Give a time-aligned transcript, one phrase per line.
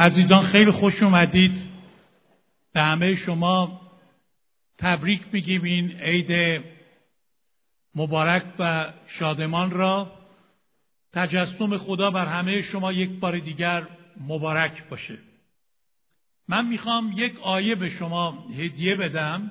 [0.00, 1.64] عزیزان خیلی خوش اومدید.
[2.72, 3.80] به همه شما
[4.78, 6.62] تبریک میگیم این عید
[7.94, 10.12] مبارک و شادمان را.
[11.12, 13.86] تجسم خدا بر همه شما یک بار دیگر
[14.20, 15.18] مبارک باشه.
[16.48, 19.50] من می‌خوام یک آیه به شما هدیه بدم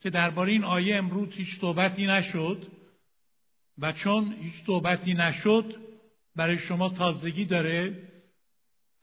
[0.00, 2.66] که درباره این آیه امروز هیچ صحبتی نشد
[3.78, 5.74] و چون هیچ صحبتی نشد
[6.36, 8.13] برای شما تازگی داره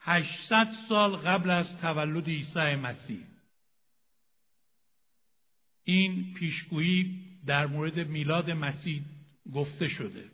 [0.04, 3.24] 800 سال قبل از تولد عیسی مسیح.
[5.84, 9.04] این پیشگویی در مورد میلاد مسیح
[9.54, 10.26] گفته شده.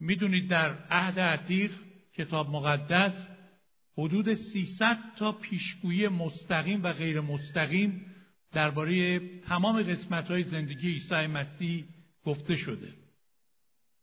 [0.00, 1.72] می‌دونید در عهد عتیق
[2.14, 3.26] کتاب مقدس
[3.98, 8.14] حدود 300 تا پیشگویی مستقیم و غیر مستقیم
[8.52, 11.84] درباره تمام قسمت های زندگی عیسی مسیح
[12.24, 12.94] گفته شده.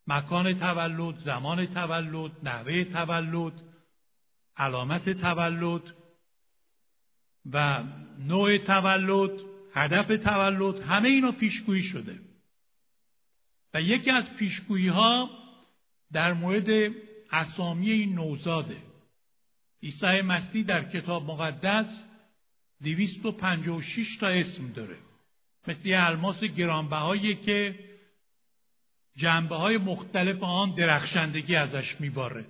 [0.07, 3.64] مکان تولد، زمان تولد، نحوه تولد،
[4.58, 5.94] علامت تولد
[7.52, 7.84] و
[8.20, 9.31] نوع تولد،
[9.73, 12.20] هدف تولد همه اینا پیشگویی شده.
[13.73, 15.30] و یکی از پیشگویی ها
[16.12, 16.94] در مورد
[17.31, 18.78] اسامی این نوزاده.
[19.84, 22.00] عیسی مسیح در کتاب مقدس
[22.84, 24.97] 256 تا اسم داره.
[25.67, 27.80] مثل یه الماس گرانبهایی که
[29.17, 32.45] جنبه های مختلف آن درخشندگی ازش میباره.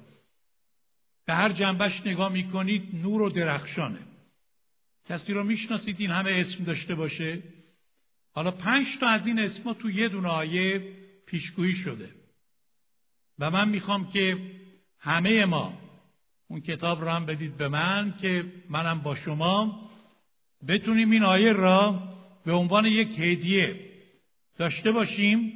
[1.26, 4.00] به هر جنبش نگاه می‌کنید نور و درخشانه.
[5.10, 7.44] کسی رو می‌شناسید این همه اسم داشته باشه؟
[8.32, 10.94] حالا پنج تا از این اسما تو یه دونه آیه
[11.26, 12.10] پیشگویی شده.
[13.40, 14.38] و من می‌خوام که
[15.00, 15.74] همه ما
[16.48, 19.90] اون کتاب رو هم بدید به من که منم با شما
[20.68, 22.04] بتونیم این آیه را
[22.46, 23.80] به عنوان یک هدیه
[24.58, 25.54] داشته باشیم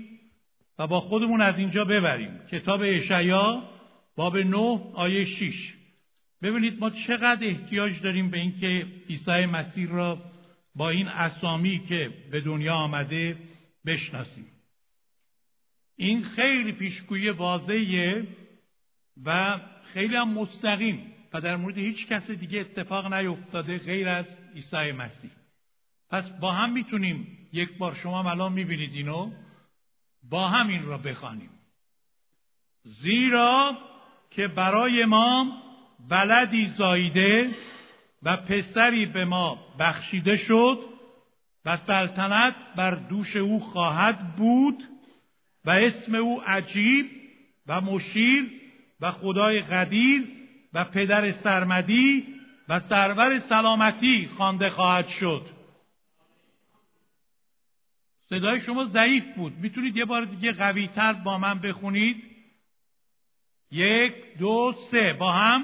[0.79, 2.39] و با خودمون از اینجا ببریم.
[2.51, 3.69] کتاب اشعیا
[4.19, 4.57] باب 9
[4.93, 5.75] آیه 6
[6.41, 10.21] ببینید ما چقدر احتیاج داریم به اینکه عیسی مسیح را
[10.75, 13.37] با این اسامی که به دنیا آمده
[13.85, 14.45] بشناسیم.
[15.95, 18.27] این خیلی پیشگویی واضحه
[19.25, 19.59] و
[19.93, 24.25] خیلی هم مستقیم و در مورد هیچ کس دیگه اتفاق نیفتاده غیر از
[24.55, 25.31] عیسی مسیح.
[26.09, 29.31] پس با هم می‌تونیم یک بار شما الان می‌بینید اینو
[30.23, 31.49] با هم این را بخوانیم.
[32.83, 33.77] زیرا
[34.31, 35.61] که برای ما
[36.09, 37.49] بلدی زایده
[38.23, 40.79] و پسری به ما بخشیده شد
[41.65, 44.83] و سلطنت بر دوش او خواهد بود
[45.65, 47.05] و اسم او عجیب
[47.67, 48.51] و مشیر
[49.01, 50.27] و خدای قدیر
[50.73, 52.27] و پدر سرمدی
[52.69, 55.45] و سرور سلامتی خوانده خواهد شد.
[58.29, 59.53] صدای شما ضعیف بود.
[59.57, 62.28] می‌تونید یه بار دیگه قویتر با من بخونید.
[63.71, 65.13] یک دو سه.
[65.13, 65.63] با هم.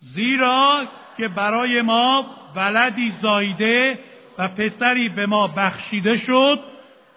[0.00, 2.26] زیرا که برای ما
[2.56, 3.98] ولدی زایده
[4.38, 6.60] و پسری به ما بخشیده شد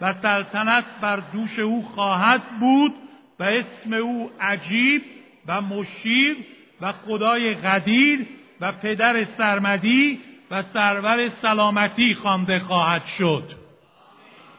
[0.02, 2.94] و سلطنت بر دوش او خواهد بود
[3.40, 5.04] و اسم او عجیب
[5.48, 6.38] و مشیر
[6.82, 8.28] و خدای قدیر
[8.62, 10.22] و پدر سرمدی
[10.52, 13.52] و سرور سلامتی خوانده خواهد شد.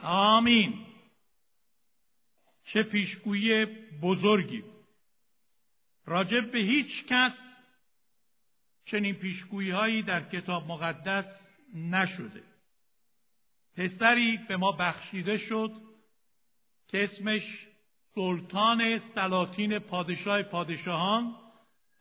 [0.03, 0.75] آمین.
[2.65, 3.67] چه پیشگویی
[4.03, 4.63] بزرگی.
[6.09, 7.39] راجب به هیچ کس
[8.85, 11.25] چنین پیشگویی هایی در کتاب مقدس
[11.75, 12.43] نشده.
[13.77, 15.73] پسری به ما بخشیده شد
[16.89, 17.67] که اسمش
[18.15, 21.35] سلطان سلاطین پادشاه پادشاهان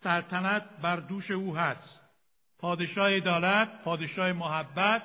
[0.03, 1.99] سلطنت بر دوش او هست.
[2.59, 5.03] پادشاه عدالت پادشاه محبت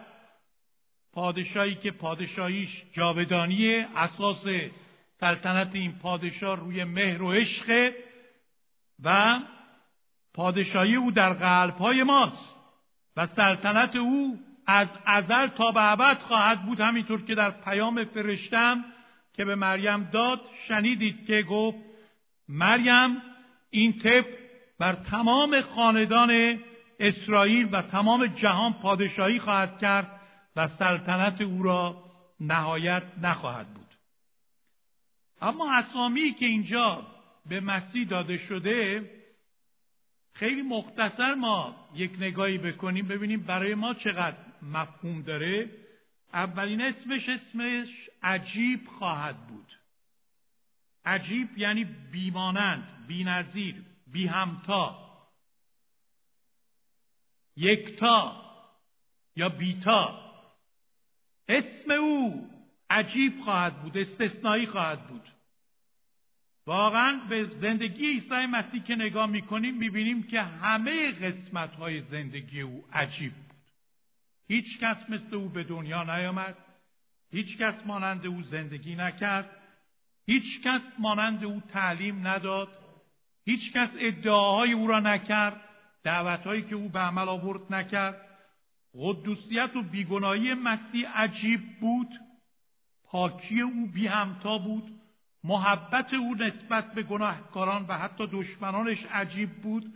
[1.13, 4.45] پادشاهی که پادشاهیش جاودانی اساس
[5.21, 7.93] سلطنت این پادشاه روی مهر و عشق
[9.05, 9.41] و
[10.35, 12.55] پادشاهی او در قلبهای ماست
[13.17, 18.85] و سلطنت او از ازل تا به ابد خواهد بود همینطور که در پیام فرشتم
[19.33, 21.79] که به مریم داد شنیدید که گفت
[22.49, 23.23] مریم
[23.71, 24.25] این طب
[24.79, 26.59] بر تمام خاندان
[27.01, 30.21] اسرائیل و تمام جهان پادشاهی خواهد کرد
[30.57, 32.05] و سلطنت او را
[32.41, 33.87] نهایت نخواهد بود.
[35.41, 37.07] اما اسامی که اینجا
[37.49, 39.11] به مسیح داده شده
[40.33, 45.71] خیلی مختصر ما یک نگاهی بکنیم ببینیم برای ما چقدر مفهوم داره.
[46.33, 49.79] اولین اسمش اسمش عجیب خواهد بود.
[51.05, 55.03] عجیب یعنی بیمانند بینظیر بی همتا
[57.57, 58.43] یکتا
[59.37, 60.33] یا بیتا.
[61.49, 62.49] اسم او
[62.91, 65.32] عجیب خواهد بود استثنایی خواهد بود.
[66.67, 72.85] واقعا به زندگی عیسی مسیح که نگاه می‌کنیم می‌بینیم که همه قسمت های زندگی او
[72.93, 73.57] عجیب بود.
[74.49, 76.57] هیچ کس مثل او به دنیا نیامد
[77.31, 79.51] هیچ کس مانند او زندگی نکرد
[80.27, 82.69] هیچ کس مانند او تعلیم نداد
[83.45, 85.61] هیچ کس ادعاهای او را نکرد
[86.03, 88.29] دعوتهایی که او به عمل آورد نکرد.
[88.95, 92.09] قدوسیت و بیگناهی مسیح عجیب بود
[93.05, 95.02] پاکی او بی همتا بود.
[95.45, 99.93] محبت او نسبت به گناهکاران و حتی دشمنانش عجیب بود.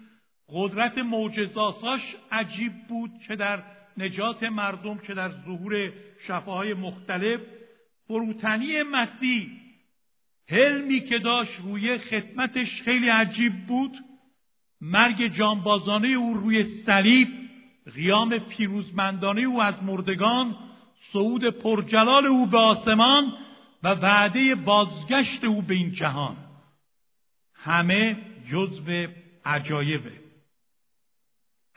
[0.49, 3.63] قدرت معجزاساش عجیب بود چه در
[3.97, 5.93] نجات مردم چه در ظهور
[6.27, 7.41] شفاهای مختلف.
[8.09, 9.51] فروتنی مسیح
[10.49, 13.93] حلمی که داشت روی خدمتش خیلی عجیب بود.
[14.81, 17.29] مرگ جانبازانه او روی صلیب
[17.95, 20.57] قیام پیروزمندانه او از مردگان
[21.13, 23.33] صعود پرجلال او به آسمان
[23.87, 26.37] و وعده بازگشت او به این جهان.
[27.55, 28.17] همه
[28.51, 29.07] جزو
[29.45, 30.13] عجایبه.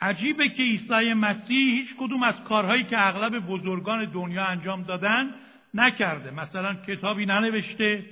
[0.00, 5.34] عجیبه که عیسی مسیح هیچ کدوم از کارهایی که اغلب بزرگان دنیا انجام دادن
[5.74, 6.30] نکرده.
[6.30, 8.04] مثلا کتابی ننوشته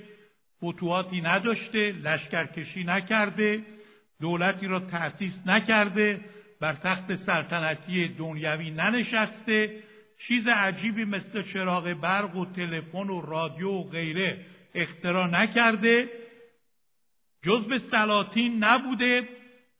[0.57, 3.65] فتوحاتی نداشته لشکرکشی نکرده
[4.21, 6.21] دولتی را تأسیس نکرده
[6.61, 9.83] بر تخت سلطنتی دنیوی ننشسته
[10.19, 14.45] چیز عجیبی مثل چراغ برق و تلفن و رادیو و غیره
[14.75, 16.09] اختراع نکرده
[17.43, 19.27] جزء سلاطین نبوده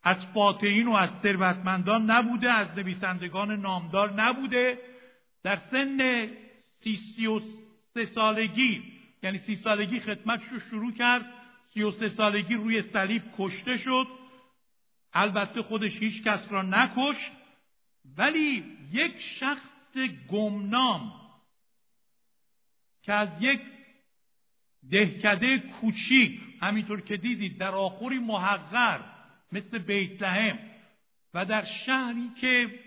[0.03, 4.79] از فاتحین و از ثروتمندان نبوده از نویسندگان نامدار نبوده.
[5.43, 6.27] در سن
[6.83, 7.39] سی, سی و
[7.93, 8.83] سه سالگی
[9.23, 11.25] یعنی سی سالگی خدمتش رو شروع کرد
[11.73, 14.07] سی و سه سالگی روی صلیب کشته شد.
[15.13, 17.31] البته خودش هیچ کس را نکشت
[18.17, 19.78] ولی یک شخص
[20.29, 21.13] گمنام
[23.01, 23.61] که از یک
[24.91, 28.99] دهکده کوچیک همینطور که دیدید در آخری محقر
[29.51, 30.59] مثل بیت لحم
[31.33, 32.79] و در شهری که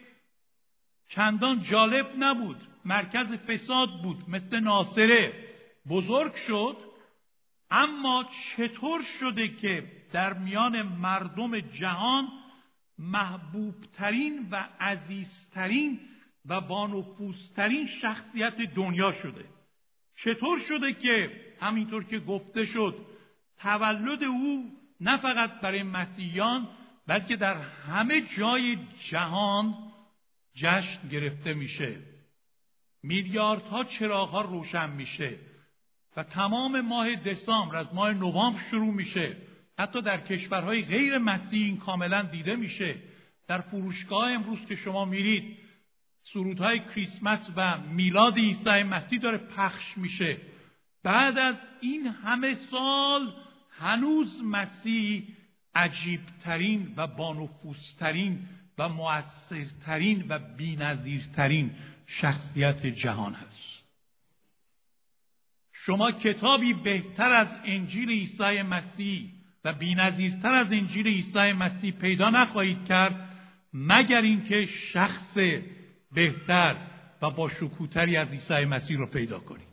[1.09, 5.49] چندان جالب نبود مرکز فساد بود مثل ناصره
[5.89, 6.77] بزرگ شد.
[7.71, 12.29] اما چطور شده که در میان مردم جهان
[12.99, 16.01] محبوبترین و عزیزترین
[16.47, 19.45] و بانفوسترین شخصیت دنیا شده.
[20.17, 21.31] چطور شده که
[21.61, 23.07] همینطور که گفته شد
[23.59, 26.69] تولد او نه فقط برای مسیحیان
[27.07, 28.79] بلکه در همه جای
[29.11, 29.75] جهان
[30.55, 31.97] جشن گرفته میشه.
[33.03, 35.39] میلیاردها چراغها روشن میشه
[36.17, 39.37] و تمام ماه دسامبر از ماه نوامبر شروع میشه.
[39.79, 42.97] حتی در کشورهای غیر مسیحی این کاملا دیده میشه.
[43.49, 45.59] در فروشگاه امروز که شما میرید
[46.23, 50.39] سرودهای کریسمس و میلاد عیسی مسیح داره پخش میشه.
[51.03, 53.35] بعد از این همه سال
[53.71, 55.25] هنوز مسیح
[55.75, 58.49] عجیبترین و بانفوسترین
[58.79, 61.71] و مؤثرترین و بینظیرترین
[62.07, 63.83] شخصیت جهان است
[65.73, 69.31] شما کتابی بهتر از انجیل عیسی مسیح
[69.65, 73.29] و بینظیرتر از انجیل عیسی مسیح پیدا نخواهید کرد
[73.75, 75.39] مگر اینکه شخص
[76.15, 76.77] بهتر
[77.23, 79.73] و با شکوتری از عیسی مسیح رو پیدا کنید.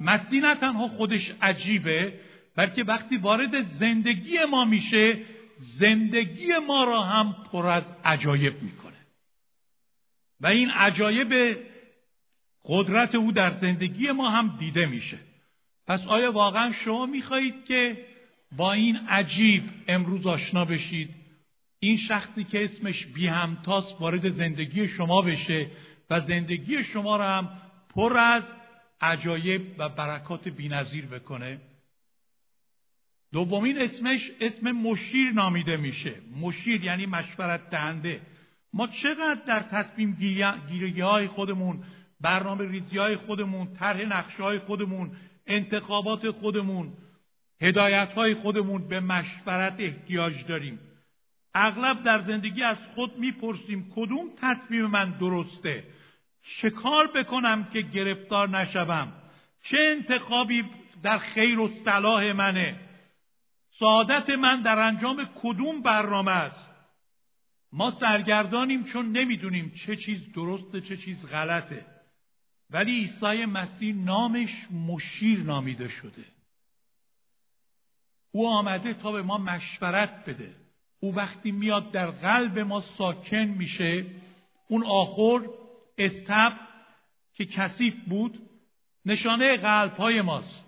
[0.00, 2.20] مسیح نه تنها خودش عجیبه
[2.56, 5.22] بلکه وقتی وارد زندگی ما میشه
[5.56, 8.96] زندگی ما را هم پر از عجایب می‌کنه.
[10.40, 11.58] و این عجایب
[12.64, 15.18] قدرت او در زندگی ما هم دیده میشه.
[15.86, 18.06] پس آیا واقعا شما می‌خواهید که
[18.56, 21.14] با این عجیب امروز آشنا بشید؟
[21.80, 25.70] این شخصی که اسمش بی همتاس وارد زندگی شما بشه
[26.10, 27.48] و زندگی شما را هم
[27.94, 28.44] پر از
[29.00, 31.60] عجایب و برکات بینظیر بکنه.
[33.32, 36.14] دومین اسمش اسم مشیر نامیده میشه.
[36.40, 38.20] مشیر یعنی مشورت دهنده.
[38.72, 40.16] ما چقدر در تصمیم
[40.68, 41.84] گیری های خودمون
[42.20, 45.16] برنامه ریزی های خودمون طرح نقشه های خودمون
[45.46, 46.92] انتخابات خودمون
[47.60, 50.78] هدایت های خودمون به مشورت احتیاج داریم.
[51.54, 55.84] اغلب در زندگی از خود می‌پرسیم کدوم تصمیم من درسته؟
[56.42, 59.12] چه کار بکنم که گرفتار نشوم.
[59.62, 60.64] چه انتخابی
[61.02, 62.80] در خیر و صلاح منه؟
[63.78, 66.68] سعادت من در انجام کدوم برنامه است؟
[67.72, 71.86] ما سرگردانیم چون نمی‌دونیم چه چیز درسته چه چیز غلطه.
[72.70, 76.24] ولی عیسی مسیح نامش مشیر نامیده شده.
[78.30, 80.67] او آمده تا به ما مشورت بده.
[81.00, 84.06] او وقتی میاد در قلب ما ساکن میشه
[84.68, 85.46] اون آخر
[85.98, 86.52] استب
[87.34, 88.38] که کثیف بود
[89.04, 90.64] نشانه قلب های ماست.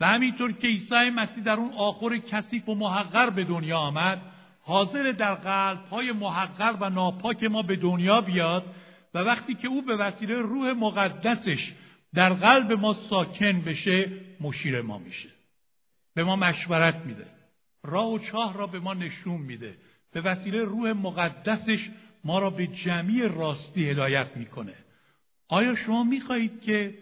[0.00, 4.22] و همینطور که عیسی مسیح در اون آخر کثیف و محقر به دنیا آمد
[4.60, 8.74] حاضر در قلب های محقر و ناپاک ما به دنیا بیاد
[9.14, 11.72] و وقتی که او به وسیله روح مقدسش
[12.14, 15.28] در قلب ما ساکن بشه مشیر ما میشه.
[16.14, 17.26] به ما مشورت میده.
[17.84, 19.76] راه و چاه را به ما نشون میده.
[20.12, 21.90] به وسیله روح مقدسش
[22.24, 24.74] ما را به جمعی راستی هدایت می‌کنه.
[25.48, 26.98] آیا شما می‌خواهید که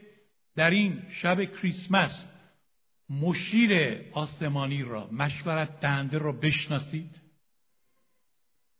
[0.57, 2.27] در این شب کریسمس
[3.11, 7.23] مشیر آسمانی را مشورت دهنده را بشناسید؟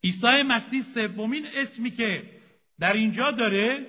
[0.05, 2.31] عیسی مسیح سومین اسمی که
[2.79, 3.87] در اینجا داره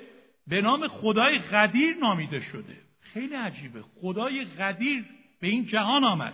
[0.48, 2.78] به نام خدای قدیر نامیده شده.
[3.00, 3.82] خیلی عجیبه.
[3.82, 5.06] خدای قدیر
[5.42, 6.34] به این جهان آمد.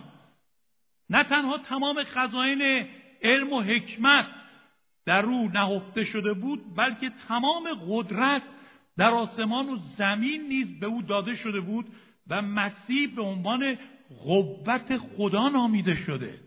[1.10, 2.86] نه تنها تمام خزاین
[3.22, 4.26] علم و حکمت
[5.06, 8.42] در رو نهفته شده بود بلکه تمام قدرت
[8.96, 11.86] در آسمان و زمین نیز به او داده شده بود
[12.28, 13.76] و مسیح به عنوان
[14.24, 16.40] قوت خدا نامیده شده.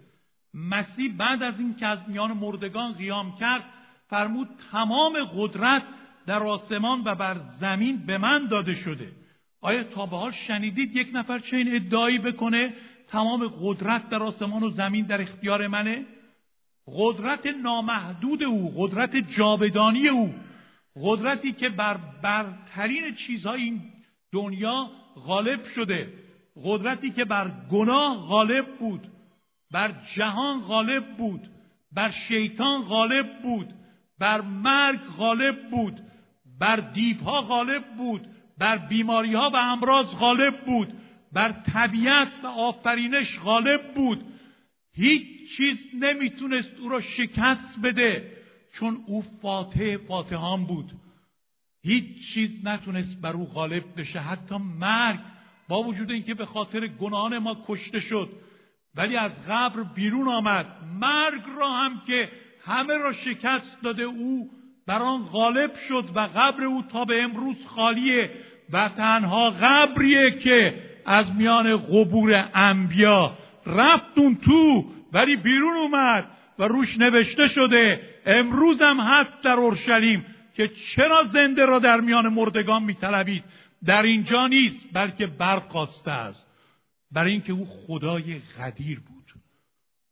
[0.54, 3.64] مسیح بعد از این که از میان مردگان قیام کرد
[4.10, 5.84] فرمود تمام قدرت
[6.26, 9.12] در آسمان و بر زمین به من داده شده.
[9.62, 12.74] آیا تا به حال شنیدید یک نفر چه این ادعایی بکنه؟
[13.14, 16.06] تمام قدرت در آسمان و زمین در اختیار منه.
[16.88, 20.34] قدرت نامحدود او قدرت جاودانی او.
[21.04, 23.82] قدرتی که بر برترین چیزهای این
[24.32, 26.14] دنیا غالب شده.
[26.64, 29.08] قدرتی که بر گناه غالب بود.
[29.72, 31.50] بر جهان غالب بود.
[31.92, 33.74] بر شیطان غالب بود.
[34.20, 36.02] بر مرگ غالب بود.
[36.60, 38.28] بر دیوها غالب بود.
[38.58, 40.94] بر بیماری ها و امراض غالب بود.
[41.34, 44.26] بر طبیعت و آفرینش غالب بود.
[44.96, 48.32] هیچ چیز نمی‌تونست او را شکست بده
[48.74, 50.92] چون او فاتح فاتحان بود.
[51.84, 54.20] هیچ چیز نتونست بر او غالب بشه.
[54.20, 55.20] حتی مرگ
[55.68, 58.30] با وجود اینکه به خاطر گناهان ما کشته شد.
[58.96, 60.68] ولی از قبر بیرون آمد.
[61.02, 62.32] مرگ را هم که
[62.66, 64.50] همه را شکست داده او
[64.88, 68.32] بر آن غالب شد و قبر او تا به امروز خالیه
[68.70, 73.38] و تنها قبریه که از میان قبور انبیا.
[73.66, 76.28] رفتون تو ولی بیرون اومد
[76.60, 82.30] و روش نوشته شده امروز هم هست در اورشلیم که چرا زنده را در میان
[82.30, 83.44] مردگان میطلبید؟
[83.86, 86.46] در اینجا نیست بلکه برخواسته است.
[87.12, 89.34] برای اینکه او خدای قدیر بود.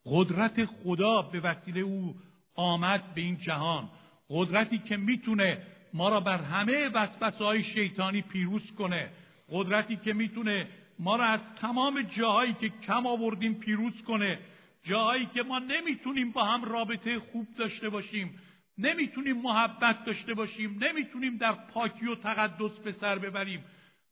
[0.06, 2.16] قدرت خدا به وسیله او
[2.56, 3.90] آمد به این جهان.
[4.30, 5.58] قدرتی که می‌تونه
[5.94, 9.10] ما را بر همه وسوسه های شیطانی پیروز کنه.
[9.50, 10.68] قدرتی که می‌تونه
[11.02, 14.40] ما را از تمام جاهایی که کم آوردیم پیروز کنه
[14.84, 18.40] جاهایی که ما نمی‌تونیم با هم رابطه خوب داشته باشیم
[18.78, 23.64] نمی‌تونیم محبت داشته باشیم نمی‌تونیم در پاکی و تقدس به سر ببریم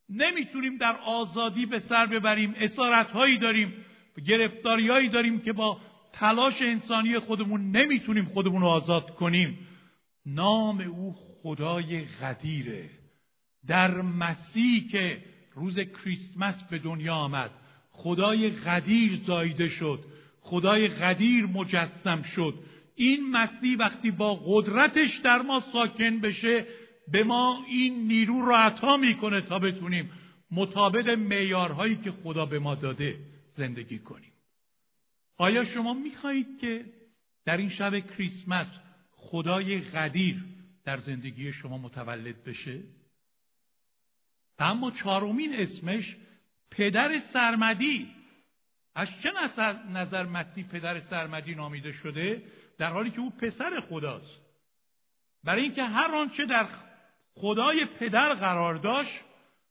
[0.10, 3.74] نمی‌تونیم در آزادی به سر ببریم اسارت هایی داریم
[4.28, 5.80] گرفتاری هایی داریم که با
[6.14, 9.68] تلاش انسانی خودمون نمی‌تونیم خودمون رو آزاد کنیم.
[10.26, 12.90] نام او خدای غدیره.
[13.68, 15.29] در مسیح که
[15.60, 17.52] روز کریسمس به دنیا آمد.
[17.92, 20.00] خدای غدیر زایده شد.
[20.42, 22.54] خدای غدیر مجسم شد.
[22.96, 26.66] این مسیح وقتی با قدرتش در ما ساکن بشه
[27.12, 30.12] به ما این نیرو را عطا می‌کنه تا بتونیم
[30.52, 33.20] مطابق معیارهایی که خدا به ما داده
[33.56, 34.32] زندگی کنیم.
[35.38, 36.86] آیا شما می‌خواهید که
[37.46, 38.68] در این شب کریسمس
[39.12, 40.44] خدای قدیر
[40.86, 42.84] در زندگی شما متولد بشه؟
[44.60, 46.16] اما چهارمین اسمش
[46.72, 48.16] پدر سرمدی.
[48.96, 49.32] از چه
[49.90, 52.44] نظر مسیح پدر سرمدی نامیده شده؟
[52.78, 54.42] در حالی که او پسر خداست.
[55.44, 56.68] برای اینکه هر آنچه در
[57.34, 59.20] خدای پدر قرار داشت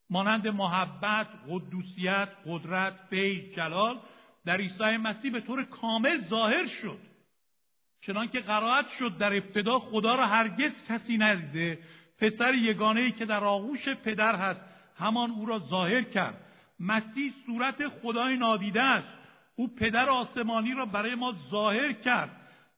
[0.09, 3.99] مانند محبت، قدوسیت، قدرت، فیض، جلال
[4.45, 6.99] در عیسی مسیح به طور کامل ظاهر شد.
[8.01, 11.79] چنانکه قرائت شد در ابتدا خدا را هرگز کسی ندیده.
[12.17, 14.68] پسر یگانه ای که در آغوش پدر هست
[14.99, 16.45] همان او را ظاهر کرد.
[16.79, 19.07] مسیح صورت خدای نادیده است.
[19.55, 22.29] او پدر آسمانی را برای ما ظاهر کرد.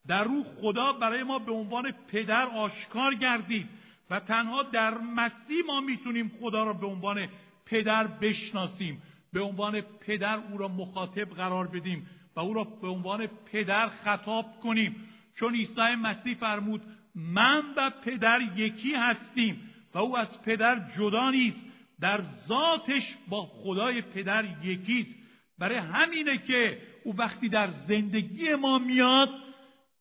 [0.07, 3.69] در روح خدا برای ما به عنوان پدر آشکار گردید
[4.09, 7.27] و تنها در مسیح ما می‌تونیم خدا را به عنوان
[7.65, 9.01] پدر بشناسیم.
[9.33, 14.59] به عنوان پدر او را مخاطب قرار بدیم و او را به عنوان پدر خطاب
[14.63, 14.95] کنیم.
[15.35, 16.81] چون عیسی مسیح فرمود
[17.15, 21.70] من و پدر یکی هستیم و او از پدر جدا نیست.
[22.01, 25.15] در ذاتش با خدای پدر یکیست.
[25.59, 29.29] برای همینه که او وقتی در زندگی ما میاد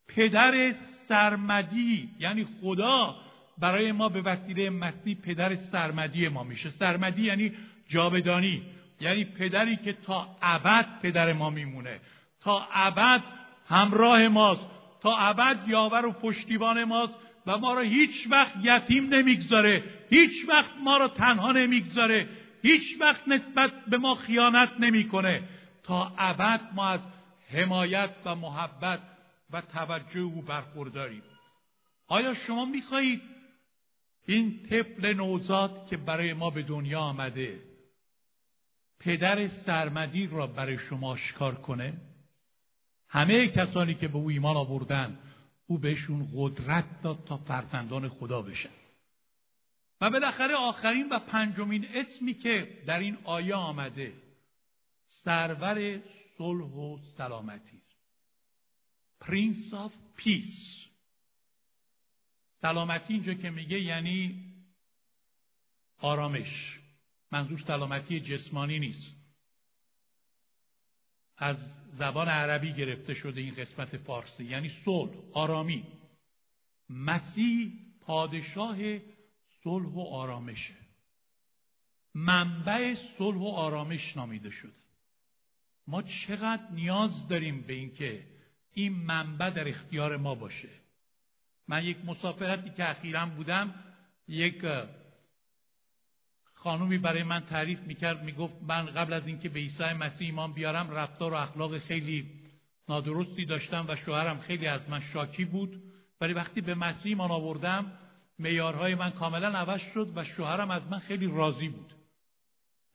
[0.09, 0.73] پدر
[1.09, 3.17] سرمدی یعنی خدا
[3.59, 6.71] برای ما به وسیله مسیح پدر سرمدی ما میشه.
[6.71, 7.53] سرمدی یعنی
[7.89, 8.63] جاودانی
[9.01, 12.01] یعنی پدری که تا ابد پدر ما میمونه.
[12.41, 13.23] تا ابد
[13.69, 14.67] همراه ماست.
[15.03, 17.15] تا ابد یاور و پشتیبان ماست.
[17.51, 22.29] و ما را هیچ وقت یتیم نمی‌گذاره هیچ وقت ما را تنها نمی‌گذاره
[22.63, 25.43] هیچ وقت نسبت به ما خیانت نمی‌کنه.
[25.83, 27.01] تا ابد ما از
[27.49, 29.01] حمایت و محبت
[29.51, 31.23] و توجه او برخورداریم.
[32.07, 33.23] آیا شما می‌خواهید
[34.27, 37.61] این طفل نوزاد که برای ما به دنیا آمده
[39.01, 41.93] پدر سرمدی را برای شما آشکار کنه؟
[43.09, 45.19] همه کسانی که به او ایمان آوردن
[45.71, 48.71] او بهشون قدرت داد تا فرزندان خدا بشن.
[50.01, 54.13] و بالاخره آخرین و پنجمین اسمی که در این آیه آمده
[55.07, 56.01] سرور
[56.39, 57.83] صلح و سلامتی.
[59.21, 60.87] Prince of Peace
[62.63, 64.45] سلامتی اینجا که میگه یعنی
[65.99, 66.81] آرامش.
[67.33, 69.20] منظور سلامتی جسمانی نیست.
[71.41, 71.57] از
[71.99, 75.85] زبان عربی گرفته شده این قسمت فارسی یعنی صلح آرامی.
[76.91, 78.77] مسیح پادشاه
[79.65, 80.75] صلح و آرامشه.
[82.15, 84.73] منبع صلح و آرامش نامیده شده.
[85.87, 88.25] ما چقدر نیاز داریم به اینکه
[88.73, 90.69] این منبع در اختیار ما باشه.
[91.69, 93.75] من یک مسافرتی که اخیرا بودم
[94.29, 94.65] یک
[96.63, 100.91] خانومی برای من تعریف می‌کرد می‌گفت من قبل از اینکه به عیسی مسیح ایمان بیارم
[100.91, 102.27] رفتار و اخلاق خیلی
[102.89, 105.83] نادرستی داشتم و شوهرم خیلی از من شاکی بود.
[106.21, 107.93] ولی وقتی به مسیح ایمان آوردم
[108.39, 111.95] میارهای من کاملا عوض شد و شوهرم از من خیلی راضی بود.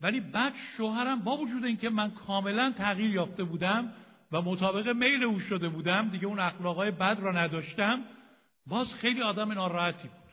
[0.02, 3.94] ولی بعد شوهرم با وجود اینکه من کاملا تغییر یافته بودم
[4.32, 8.04] و مطابق میل او شده بودم دیگه اون اخلاقای بد را نداشتم
[8.66, 10.26] باز خیلی آدم ناراحتی بود.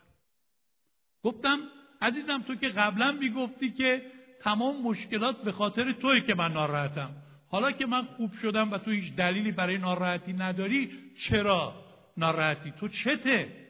[1.23, 1.59] گفتم
[2.03, 4.03] عزیزم تو که قبلا می‌گفتی که
[4.41, 7.11] تمام مشکلات به خاطر توی که من ناراحتم.
[7.49, 11.75] حالا که من خوب شدم و تو هیچ دلیلی برای ناراحتی نداری چرا
[12.17, 13.63] ناراحتی؟ تو چته؟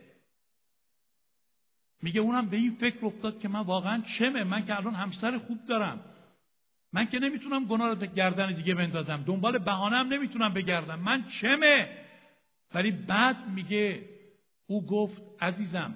[2.03, 4.45] میگه اونم به این فکر افتاد که من واقعا چمه.
[4.45, 6.00] من که الان همسر خوب دارم.
[6.93, 9.25] من که نمی‌تونم گناه رو گردن دیگه بندازم.
[9.26, 11.00] دنبال بهانم نمی‌تونم بگردم.
[11.00, 11.99] من چمه؟
[12.75, 14.09] ولی بعد میگه
[14.67, 15.95] او گفت عزیزم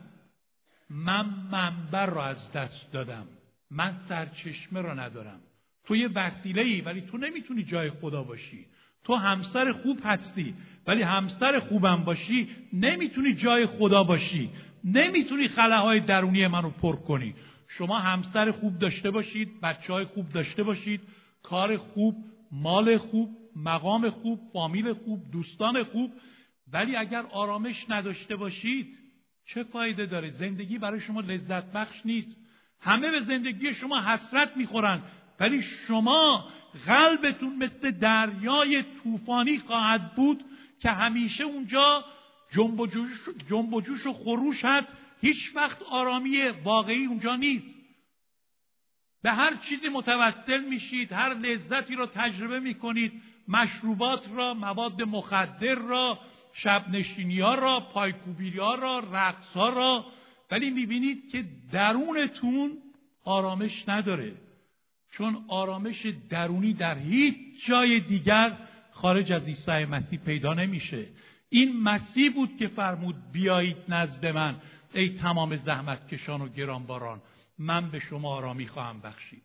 [0.90, 3.26] من منبر را از دست دادم.
[3.70, 5.40] من سرچشمه را ندارم.
[5.84, 8.66] تو یه وسیله ای ولی تو نمی‌تونی جای خدا باشی.
[9.04, 10.54] تو همسر خوب هستی
[10.86, 14.50] ولی همسر خوبم باشی نمی‌تونی جای خدا باشی.
[14.84, 17.34] نمی‌تونی خلاهای درونی منو پر کنی.
[17.68, 21.00] شما همسر خوب داشته باشید بچه های خوب داشته باشید
[21.42, 22.16] کار خوب
[22.52, 26.12] مال خوب مقام خوب فامیل خوب دوستان خوب.
[26.72, 28.98] ولی اگر آرامش نداشته باشید
[29.46, 32.36] چه فایده داره؟ زندگی برای شما لذت بخش نیست.
[32.80, 35.02] همه به زندگی شما حسرت می‌خورن.
[35.40, 36.48] ولی شما
[36.86, 40.44] قلبتون مثل دریای طوفانی خواهد بود
[40.80, 42.04] که همیشه اونجا
[42.52, 44.88] جنب و جوش, جنب و, جوش و خروش هست.
[45.20, 47.76] هیچ وقت آرامی واقعی اونجا نیست.
[49.22, 53.12] به هر چیزی متوسل میشید هر لذتی را تجربه می‌کنید
[53.48, 56.18] مشروبات را مواد مخدر را
[56.58, 60.06] شب نشینی ها را پایکوبیری ها را رقص ها را.
[60.50, 62.78] ولی می‌بینید که درونتون
[63.24, 64.32] آرامش نداره.
[65.10, 68.56] چون آرامش درونی در هیچ جای دیگر
[68.90, 71.06] خارج از عیسی مسیح پیدا نمیشه.
[71.48, 74.56] این مسیح بود که فرمود بیایید نزد من
[74.94, 77.22] ای تمام زحمت کشان و گرانباران
[77.58, 79.42] من به شما آرامی خواهم بخشید.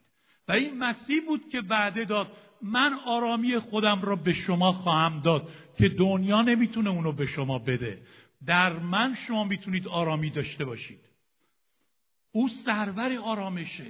[0.48, 2.32] و این مسیح بود که وعده داد
[2.64, 8.02] من آرامی خودم را به شما خواهم داد که دنیا نمی‌تونه اونو به شما بده.
[8.46, 11.00] در من شما می‌تونید آرامی داشته باشید.
[12.32, 13.88] او سرور آرامشه.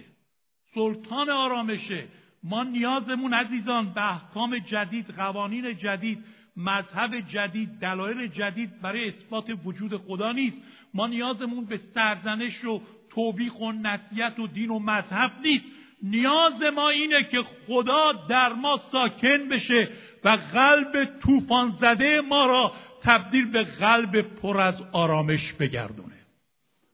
[0.73, 2.07] سلطان آرامشه.
[2.43, 6.23] ما نیازمون عزیزان به احکام جدید قوانین جدید
[6.57, 10.57] مذهب جدید دلایل جدید برای اثبات وجود خدا نیست.
[10.93, 15.65] ما نیازمون به سرزنش و توبیخ و نصیحت و دین و مذهب نیست.
[16.03, 19.89] نیاز ما اینه که خدا در ما ساکن بشه
[20.23, 26.15] و قلب طوفان زده ما را تبدیل به قلب پر از آرامش بگردونه.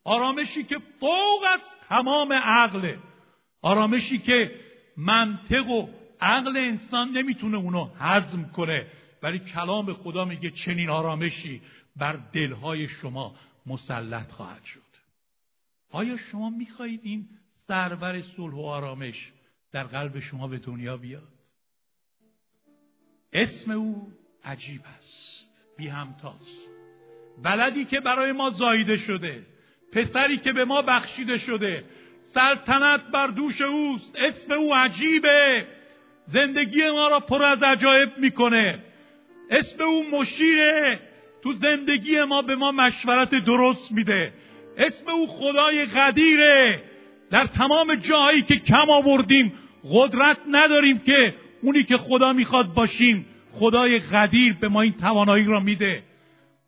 [0.04, 3.00] آرامشی که فوق از تمام عقله.
[3.62, 4.52] آرامشی که
[4.98, 5.88] منطق و
[6.22, 8.88] عقل انسان نمی‌تونه اونو هضم کنه.
[9.24, 11.62] ولی کلام خدا میگه چنین آرامشی
[11.96, 14.82] بر دلهای شما مسلط خواهد شد.
[15.92, 17.30] آیا شما می‌خواهید این
[17.68, 19.32] سرور صلح و آرامش
[19.72, 21.38] در قلب شما به دنیا بیاد.
[23.34, 24.12] اسم او
[24.44, 26.70] عجیب است بی همتاست.
[27.44, 29.46] بلدی که برای ما زایده شده
[29.92, 31.84] پسری که به ما بخشیده شده
[32.24, 35.68] سلطنت بر دوش اوست اسم او عجیبه.
[36.28, 38.84] زندگی ما را پر از عجایب می‌کنه.
[39.50, 41.00] اسم او مشیره
[41.44, 44.34] تو زندگی ما به ما مشورت درست میده.
[44.78, 46.84] اسم او خدای قدیره.
[47.32, 49.54] در تمام جاهایی که کم آوردیم
[49.92, 55.60] قدرت نداریم که اونی که خدا می‌خواد باشیم خدای قدیر به ما این توانایی را
[55.60, 56.04] میده.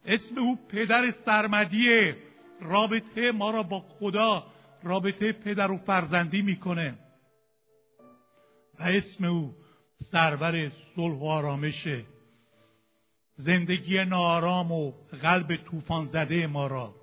[0.06, 2.17] اسم او پدر سرمدیه.
[2.62, 4.43] رابطه ما را با خدا
[4.84, 6.93] رابطه پدر و فرزندی می‌کنه.
[8.80, 9.56] و اسم او
[10.12, 12.06] سرور صلح و آرامشه.
[13.36, 14.91] زندگی نارام و
[15.22, 16.95] قلب طوفان زده ما را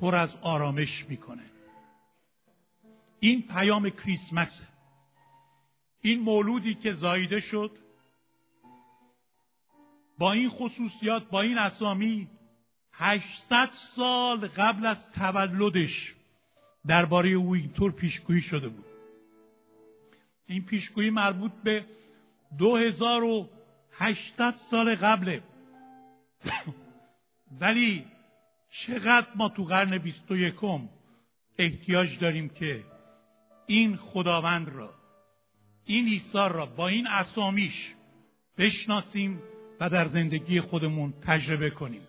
[0.00, 1.57] پر از آرامش می‌کنه.
[3.20, 4.68] این پیام کریسمسه.
[6.00, 7.70] این مولودی که زایده شد
[10.18, 12.28] با این خصوصیات با این اسامی
[12.92, 16.14] 800 سال قبل از تولدش
[16.86, 18.84] درباره او اینطور پیشگویی شده بود.
[20.46, 21.86] این پیشگویی مربوط به
[22.58, 25.42] 2800 سال قبله.
[27.60, 28.06] ولی
[28.70, 30.54] چقدر ما تو قرن 21
[31.58, 32.84] احتیاج داریم که
[33.70, 34.94] این خداوند را
[35.84, 37.94] این عیسی را با این اسامیش
[38.58, 39.42] بشناسیم
[39.80, 42.02] و در زندگی خودمون تجربه کنیم.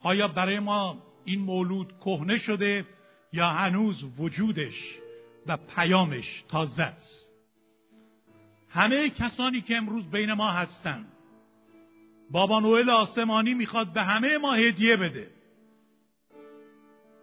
[0.00, 2.86] آیا برای ما این مولود کهنه شده
[3.32, 4.98] یا هنوز وجودش
[5.46, 7.30] و پیامش تازه است؟
[8.68, 11.12] همه کسانی که امروز بین ما هستند
[12.30, 15.30] بابا نوئل آسمانی می‌خواد به همه ما هدیه بده.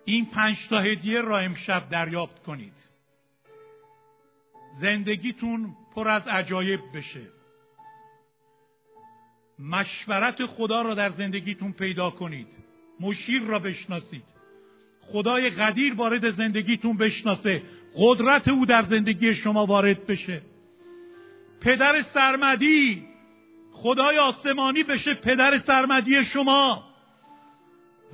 [0.05, 2.89] این پنج تا هدیه را امشب دریافت کنید.
[4.81, 7.27] زندگیتون پر از عجایب بشه.
[9.59, 12.47] مشورت خدا را در زندگیتون پیدا کنید.
[12.99, 14.23] مشیر را بشناسید.
[15.01, 17.63] خدای قدیر وارد زندگیتون بشناسه.
[17.95, 20.41] قدرت او در زندگی شما وارد بشه.
[21.61, 23.05] پدر سرمدی
[23.73, 26.89] خدای آسمانی بشه پدر سرمدی شما.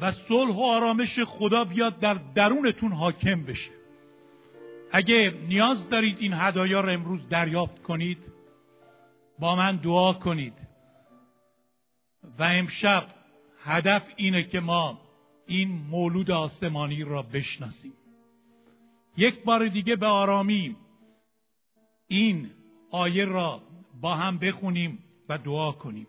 [0.02, 3.72] و صلح و آرامش خدا بیاد در درونتون حاکم بشه.
[4.95, 8.17] اگه نیاز دارید این هدایا رو امروز دریافت کنید
[9.39, 10.53] با من دعا کنید.
[12.39, 13.08] و امشب
[13.63, 15.01] هدف اینه که ما
[15.47, 17.93] این مولود آسمانی را بشناسیم.
[19.17, 20.75] یک بار دیگه به آرامی
[22.08, 22.51] این
[22.91, 23.62] آیه را
[24.01, 26.08] با هم بخونیم و دعا کنیم.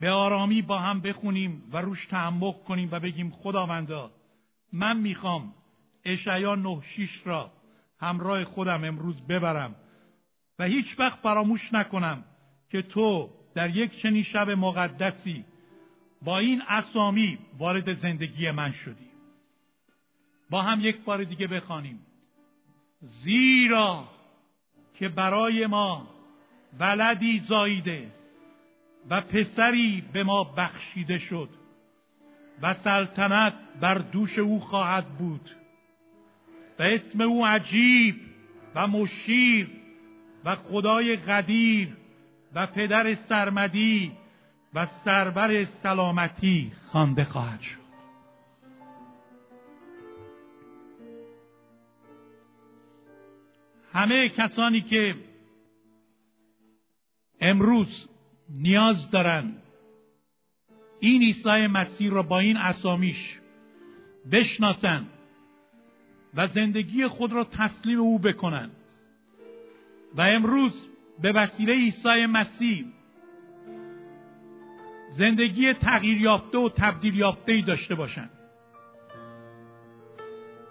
[0.00, 4.10] به آرامی با هم بخونیم و روش تعمق کنیم و بگیم خداوندا
[4.72, 5.54] من می‌خوام
[6.06, 7.52] اشعیا نه شیش را
[8.00, 9.74] همراه خودم امروز ببرم
[10.58, 12.24] و هیچ وقت فراموش نکنم
[12.70, 15.44] که تو در یک چنین شب مقدسی
[16.22, 19.10] با این اسامی وارد زندگی من شدی.
[20.50, 22.00] با هم یک بار دیگه بخوانیم.
[23.00, 24.08] زیرا
[24.94, 26.08] که برای ما
[26.78, 28.12] ولدی زاییده
[29.10, 31.48] و پسری به ما بخشیده شد
[32.62, 35.50] و سلطنت بر دوش او خواهد بود.
[36.78, 38.16] و اسم او عجیب
[38.74, 39.70] و مشیر
[40.44, 41.96] و خدای قدیر
[42.54, 44.12] و پدر سرمدی
[44.74, 47.86] و سربر سلامتی خوانده خواهد شد.
[53.92, 55.14] همه کسانی که
[57.40, 58.08] امروز
[58.50, 59.56] نیاز دارن
[61.00, 63.38] این عیسی مسیح را با این اسامیش
[64.32, 65.06] بشناسن
[66.36, 68.70] و زندگی خود را تسلیم او بکنن
[70.14, 70.72] و امروز
[71.22, 72.84] به وسیله عیسی مسیح
[75.10, 78.30] زندگی تغییر یافته و تبدیل یافته ای داشته باشند.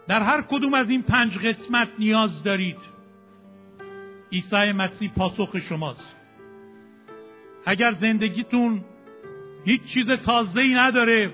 [0.08, 2.78] در هر کدوم از این پنج قسمت نیاز دارید.
[4.32, 6.16] عیسی مسیح پاسخ شماست.
[7.66, 8.84] اگر زندگیتون
[9.66, 11.34] هیچ چیز تازه ای نداره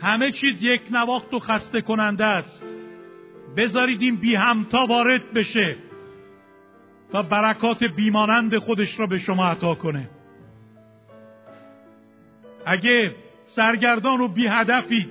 [0.00, 2.65] همه چیز یک نواخت و خسته کننده است.
[3.56, 5.76] بذارید این بی همتا وارد بشه
[7.12, 10.10] تا برکات بیمانند خودش را به شما عطا کنه.
[12.66, 15.10] اگه سرگردان و بی هدفید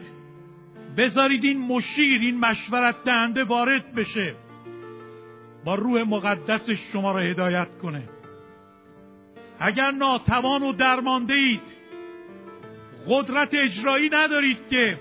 [0.98, 4.36] بذارید این مشیر این مشورت دهنده وارد بشه.
[5.66, 8.04] با روح مقدسش شما را هدایت کنه.
[9.60, 11.62] اگر ناتوان و درمانده اید
[13.10, 15.00] قدرت اجرایی ندارید که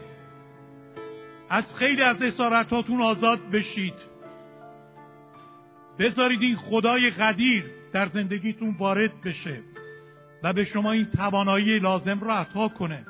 [1.51, 3.95] از خیلی از اسارتاتون آزاد بشید.
[5.99, 9.63] بذارید این خدای قدیر در زندگیتون وارد بشه
[10.43, 13.07] و به شما این توانایی لازم را عطا کنه.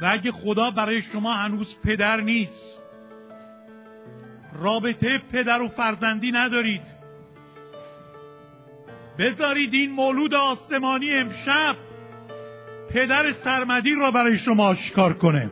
[0.00, 2.78] و اگه خدا برای شما هنوز پدر نیست
[4.52, 6.94] رابطه پدر و فرزندی ندارید.
[9.18, 11.76] بذارید این مولود آسمانی امشب
[12.90, 15.50] پدر سرمدی را برای شما آشکار کنه.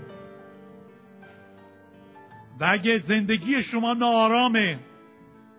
[2.61, 4.79] و اگه زندگی شما ناآرامه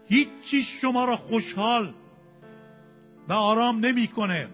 [0.08, 1.94] هیچ چیز شما را خوشحال
[3.30, 4.48] و آرام نمی‌کنه.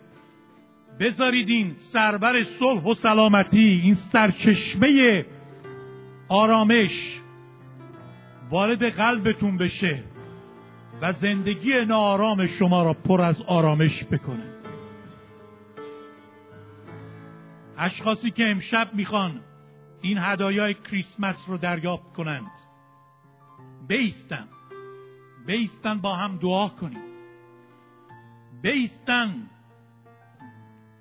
[1.00, 5.26] بذارید این سرور صلح و سلامتی این سرچشمه
[6.28, 7.20] آرامش
[8.50, 10.04] وارد قلبتون بشه
[11.02, 14.44] و زندگی ناآرام شما را پر از آرامش بکنه.
[17.78, 19.42] اشخاصی که امشب می‌خوان
[20.02, 22.52] این هدایای کریسمس رو دریافت کنند.
[23.88, 24.48] بیستن.
[25.46, 27.04] بیستن با هم دعا کنیم.
[28.62, 29.36] بیستن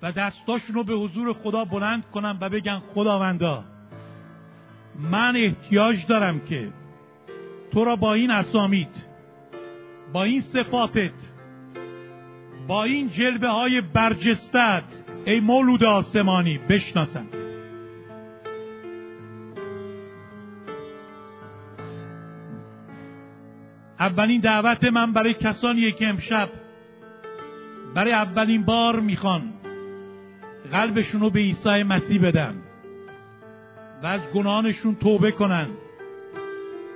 [0.01, 3.63] و دستاشون رو به حضور خدا بلند کنم و بگن خداوندا
[4.99, 6.73] من احتیاج دارم که
[7.71, 9.03] تو را با این اسامید
[10.13, 11.13] با این صفاتت
[12.67, 14.83] با این جلبه های برجستت
[15.25, 17.38] ای مولود آسمانی بشناسم.
[23.99, 26.49] اولین دعوت من برای کسانی که امشب
[27.95, 29.53] برای اولین بار می‌خوان
[30.71, 32.55] قلبشون رو به عیسی مسیح بدن
[34.03, 35.67] و از گناهانشون توبه کنن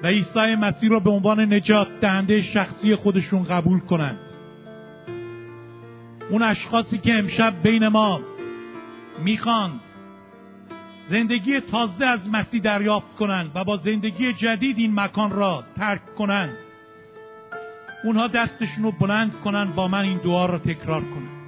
[0.04, 4.20] و عیسی مسیح رو به عنوان نجات دهنده شخصی خودشون قبول کنند
[6.30, 8.22] اون اشخاصی که امشب بین ما
[9.24, 9.80] می‌خواند
[11.08, 16.58] زندگی تازه از مسیح دریافت کنند و با زندگی جدید این مکان را ترک کنند
[18.04, 21.44] اونها دستشون رو بلند کنند با من این دعا را تکرار کنند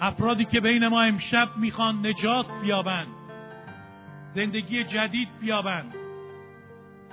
[0.00, 3.06] افرادی که بین ما امشب می‌خوان نجات بیابند
[4.34, 5.94] زندگی جدید بیابند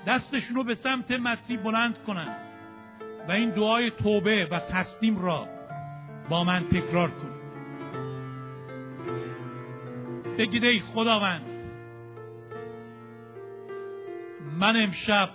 [0.07, 2.37] دستشون رو به سمت مسیح بلند کنند
[3.27, 5.47] و این دعای توبه و تسلیم را
[6.29, 7.33] با من تکرار کنید
[10.37, 11.45] بگید ای خداوند
[14.59, 15.29] من امشب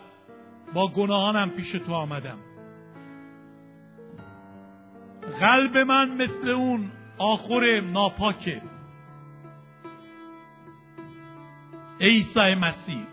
[0.75, 2.39] با گناهانم پیش تو آمدم.
[5.41, 8.63] قلب من مثل اون آخر ناپاکه.
[12.01, 13.07] عیسی مسیح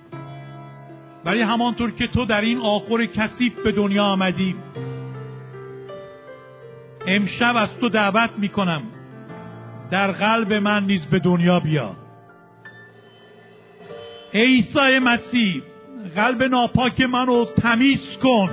[1.25, 4.55] ولی همانطور که تو در این آخر کثیف به دنیا آمدی
[7.07, 8.81] امشب از تو دعوت می‌کنم
[9.91, 11.95] در قلب من نیز به دنیا بیا.
[14.33, 15.63] عیسی مسیح
[16.15, 18.49] قلب ناپاک منو تمیز کن.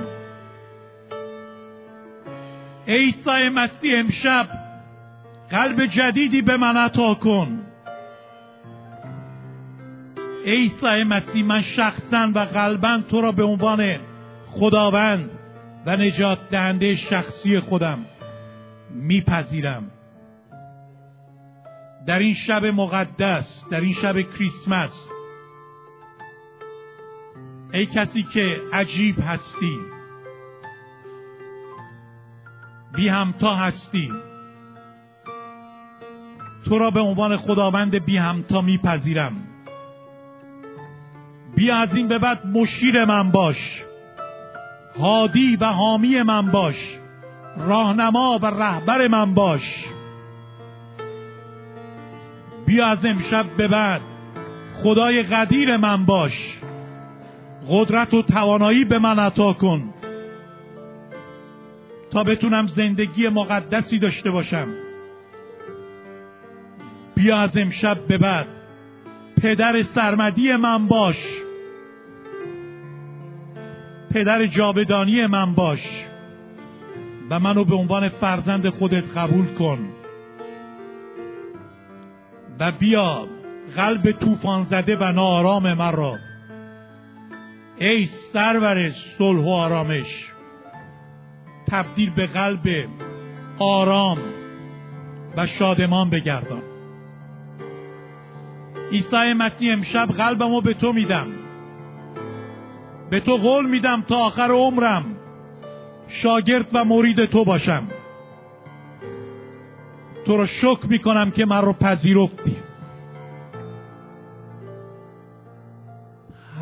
[2.87, 4.47] عیسی مسیح امشب
[5.49, 7.59] قلب جدیدی به من عطا کن.
[10.45, 13.95] عیسی مسیح من شخصا و قلبا تو را به عنوان
[14.51, 15.29] خداوند
[15.85, 18.05] و نجات دهنده شخصی خودم
[18.89, 19.91] میپذیرم.
[22.05, 25.12] در این شب مقدس در این شب کریسمس
[27.73, 29.79] ای کسی که عجیب هستی
[32.95, 34.09] بی همتا هستی.
[36.65, 39.33] تو را به عنوان خداوند بی همتا میپذیرم.
[41.55, 43.83] بیا از این به بعد مشیر من باش.
[44.99, 46.99] هادی و حامی من باش.
[47.57, 49.85] راهنما و رهبر من باش.
[52.65, 54.01] بیا از امشب به بعد
[54.73, 56.57] خدای قدیر من باش.
[57.69, 59.93] قدرت و توانایی به من عطا کن.
[62.11, 64.67] تا بتونم زندگی مقدسی داشته باشم.
[67.15, 68.47] بیا از امشب به بعد.
[69.41, 71.41] پدر سرمدی من باش.
[74.11, 76.03] پدر جاودانی من باش.
[77.29, 79.79] و منو به عنوان فرزند خودت قبول کن.
[82.59, 83.27] و بیا
[83.75, 86.17] قلب طوفان زده و ناآرام من را.
[87.83, 90.27] ای سرور صلح و آرامش
[91.67, 92.87] تبدیل به قلب
[93.59, 94.17] آرام
[95.37, 96.61] و شادمان بگردان.
[98.91, 101.27] عیسی مسیح امشب قلبمو به تو میدم.
[103.09, 105.05] به تو قول میدم تا آخر عمرم
[106.07, 107.83] شاگرد و مرید تو باشم.
[110.25, 112.62] تو رو شکر می‌کنم که من پذیرفتی.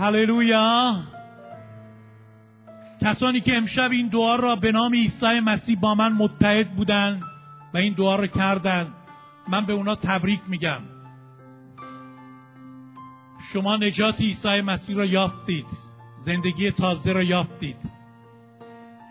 [0.02, 1.04] هللویا.
[3.02, 7.20] کسانی که امشب این دعا را به نام عیسی مسیح با من متحد بودن
[7.74, 8.88] و این دعا را کردن
[9.48, 10.82] من به اونا تبریک میگم.
[13.54, 15.66] شما نجات عیسی مسیح را یافتید.
[16.26, 17.78] زندگی تازه را یافتید.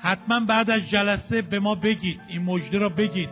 [0.03, 3.31] حتما بعد از جلسه به ما بگید این مژده را بگید.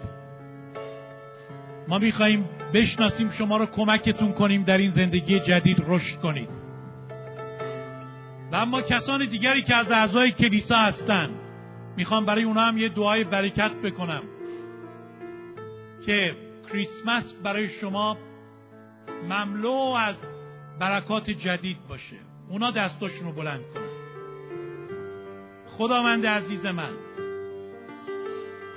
[1.88, 2.44] ما میخواییم
[2.74, 6.57] بشناسیم شما را کمکتون کنیم در این زندگی جدید رشد کنید.
[8.52, 11.30] و اما کسان دیگری که از اعضای کلیسا هستند
[11.96, 14.22] می‌خوام برای اونا هم یه دعای برکت بکنم
[16.06, 16.36] که
[16.72, 18.18] کریسمس برای شما
[19.28, 20.16] مملو از
[20.80, 22.16] برکات جدید باشه.
[22.48, 23.88] اونا دستاشون رو بلند کنن.
[25.66, 26.92] خداوند عزیز من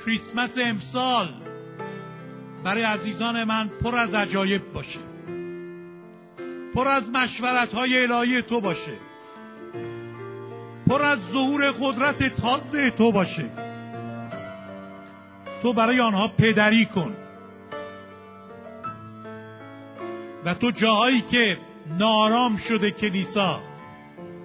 [0.05, 1.29] کریسمس امسال
[2.63, 4.99] برای عزیزان من پر از عجایب باشه.
[6.75, 9.10] پر از مشورت های الهی تو باشه.
[10.91, 13.49] پر از ظهور قدرت تازه تو باشه.
[15.61, 17.15] تو برای آنها پدری کن.
[20.45, 21.57] و تو جاهایی که
[21.99, 23.59] نارام شده کلیسا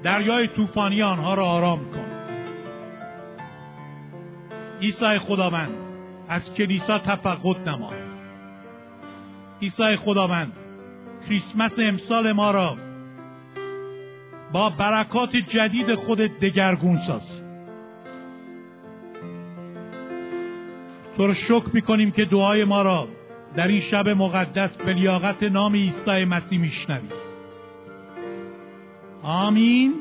[0.03, 2.07] دریای طوفانی آنها را آرام کن.
[4.81, 5.75] عیسی خداوند
[6.29, 7.93] از کلیسا تفقد نما.
[9.63, 10.53] عیسی خداوند
[11.29, 12.86] کریسمس امسال ما را
[14.53, 17.43] با برکات جدید خودت دگرگون ساز.
[21.17, 23.09] تو رو شکر می‌کنیم که دعای ما را
[23.57, 27.11] در این شب مقدس به لیاقت نام عیسی مسیح میشنویم
[29.23, 29.95] آمین.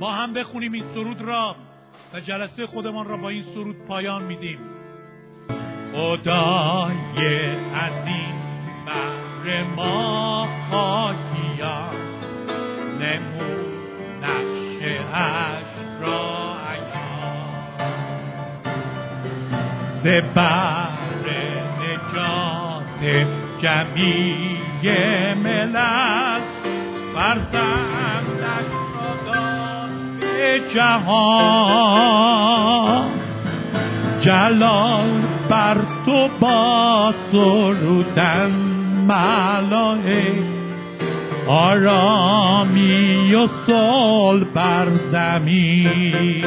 [0.00, 1.56] با هم بخونیم این سرود را
[2.14, 4.58] و جلسه خودمان را با این سرود پایان میدیم.
[5.92, 7.36] خدای
[7.74, 8.34] عظیم
[8.86, 12.07] بر ما خاکیان
[20.02, 20.88] زبر
[21.80, 23.00] نجات
[23.62, 26.40] جمیع ملل
[27.14, 28.70] فرزندش
[29.26, 29.88] را
[30.20, 32.18] به جهان.
[34.20, 35.10] جلال
[35.48, 38.50] بر تو با سرودن
[39.08, 40.57] ملائک
[41.48, 46.44] آرامی و صلح بر زمین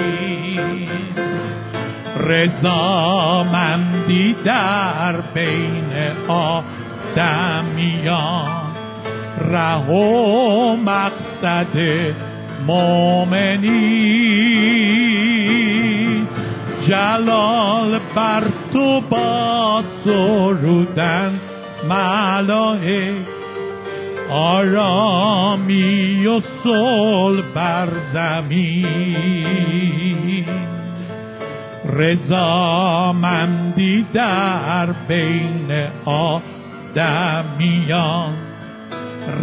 [2.18, 3.56] رضامندی
[4.44, 5.92] در بین
[7.18, 7.62] آدمیان.
[9.52, 11.78] ره و مقصد
[12.68, 14.12] مومنی.
[16.88, 21.40] جلال بر تو با سرودن
[21.90, 23.41] ملائک
[24.32, 29.56] آرامی و صلح بر زمین.
[31.86, 33.26] رضامندی
[34.14, 35.88] در بین
[36.96, 37.32] آدمیان.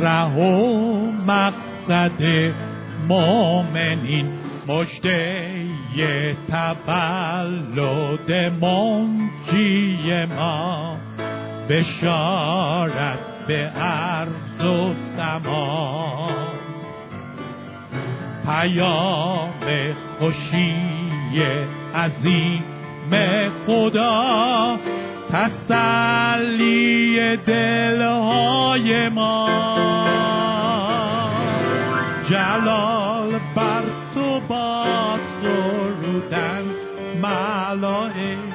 [0.00, 2.22] ره و مقصد
[3.08, 4.26] مؤمنین
[4.68, 10.96] مجده تولد منجی ما.
[11.68, 16.28] بشارت به عرض و سما
[18.46, 19.50] پیام
[20.18, 20.76] خوشی
[21.94, 22.64] عظیم
[23.66, 24.76] خدا
[25.32, 29.48] تسلی دلهای ما.
[32.30, 33.82] جلال بر
[34.14, 34.84] تو با
[35.42, 36.62] سرودن
[37.22, 38.47] ملائک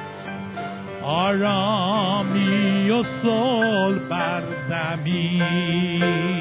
[1.06, 6.34] آرامی و صلح بر زمین.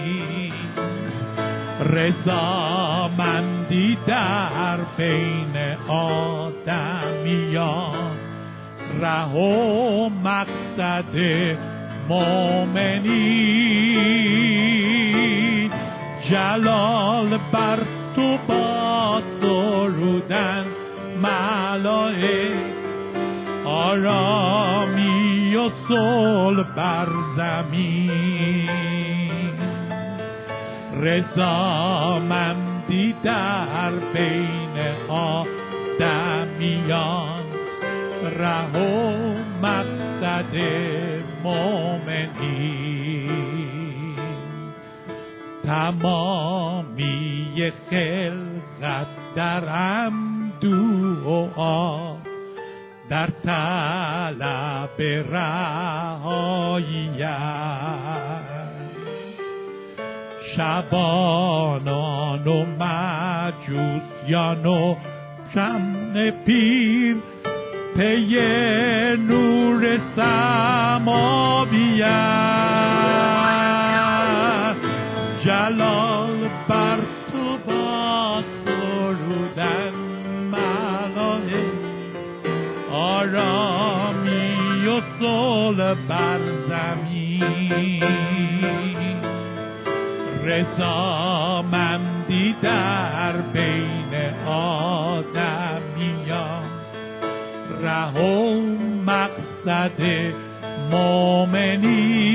[1.80, 3.18] رضامندی
[4.08, 7.44] در بین آدمیان
[9.02, 11.16] ره و مقصد
[12.10, 13.34] مومنی.
[16.30, 17.80] جلال بر
[18.16, 20.66] تو با سرودن
[21.22, 22.73] ملائک
[23.74, 27.08] آرامی و صلح بر
[27.38, 28.70] زمین.
[31.02, 32.36] رضامندی
[33.24, 34.78] در بین
[35.10, 36.34] آدمیان.
[38.24, 40.56] ره و مقصد
[41.44, 42.94] مومنی
[45.64, 47.24] تمامی
[47.90, 52.23] خلقت در امدو و آب.
[53.14, 55.02] در طلب
[55.32, 56.44] رهاییت
[60.56, 64.96] شبانان و مجوسیان و
[65.54, 67.16] شمن پیر
[67.96, 68.38] پی
[69.18, 71.84] نور سماویت
[75.46, 76.23] جلال
[85.20, 88.04] صلح بر زمین.
[90.44, 91.76] رضامندی
[92.62, 94.14] در بین
[94.48, 95.44] آدمیان
[97.82, 98.62] ره و
[99.06, 100.02] مقصد
[100.92, 102.34] مؤمنین.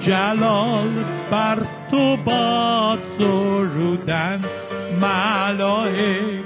[0.00, 1.58] جلال بر
[1.90, 4.40] تو باد سرودن
[5.00, 6.41] ملائک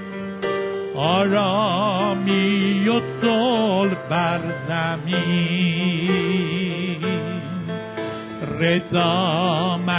[0.96, 5.96] آرامی و صلح بر زمین.
[8.60, 9.90] رضامندی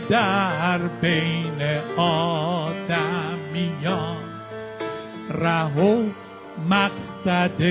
[0.00, 1.62] در بین
[1.96, 3.36] آدمیان.
[5.30, 6.10] ره و
[6.70, 7.62] مقصد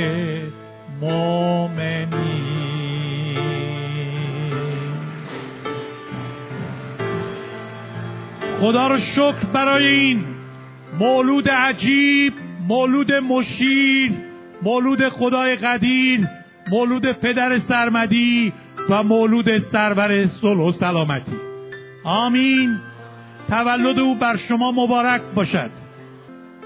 [1.01, 2.56] مؤمنین
[8.62, 10.26] خدا رو شکر برای این
[10.99, 12.34] مولود عجیب
[12.68, 14.11] مولود مشیر
[14.61, 16.28] مولود خدای قدیر
[16.72, 18.53] مولود پدر سرمدی
[18.89, 21.32] و مولود سرور صلح و سلامتی.
[22.03, 22.78] آمین.
[23.49, 25.72] تولد او بر شما مبارک باشد.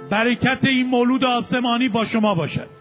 [0.09, 2.78] برکت این مولود آسمانی با شما باشد.